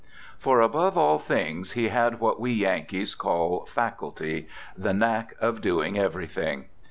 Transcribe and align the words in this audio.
For, 0.39 0.61
above 0.61 0.97
all 0.97 1.19
things, 1.19 1.73
he 1.73 1.89
had 1.89 2.19
what 2.19 2.39
we 2.39 2.51
Yankees 2.51 3.13
call 3.13 3.65
faculty, 3.67 4.47
the 4.75 4.95
knack 4.95 5.35
of 5.39 5.61
doing 5.61 5.95
everything. 5.95 6.65